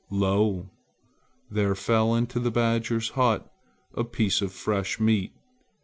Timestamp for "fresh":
4.51-4.99